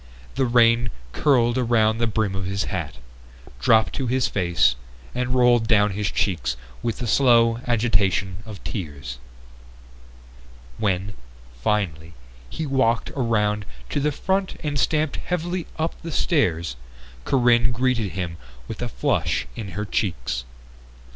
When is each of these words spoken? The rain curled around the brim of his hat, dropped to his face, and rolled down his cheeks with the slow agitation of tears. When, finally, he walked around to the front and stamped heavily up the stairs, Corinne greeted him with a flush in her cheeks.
The 0.33 0.47
rain 0.47 0.89
curled 1.11 1.59
around 1.59 1.99
the 1.99 2.07
brim 2.07 2.33
of 2.33 2.45
his 2.47 2.63
hat, 2.73 2.95
dropped 3.59 3.93
to 3.93 4.07
his 4.07 4.27
face, 4.27 4.75
and 5.13 5.35
rolled 5.35 5.67
down 5.67 5.91
his 5.91 6.09
cheeks 6.09 6.57
with 6.81 6.97
the 6.97 7.05
slow 7.05 7.59
agitation 7.67 8.37
of 8.43 8.63
tears. 8.63 9.19
When, 10.79 11.13
finally, 11.61 12.15
he 12.49 12.65
walked 12.65 13.11
around 13.11 13.63
to 13.91 13.99
the 13.99 14.11
front 14.11 14.55
and 14.63 14.79
stamped 14.79 15.17
heavily 15.17 15.67
up 15.77 15.93
the 16.01 16.11
stairs, 16.11 16.77
Corinne 17.23 17.71
greeted 17.71 18.13
him 18.13 18.37
with 18.67 18.81
a 18.81 18.89
flush 18.89 19.45
in 19.55 19.73
her 19.77 19.85
cheeks. 19.85 20.45